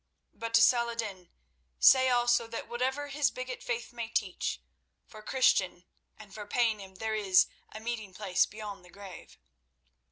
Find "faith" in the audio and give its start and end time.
3.61-3.93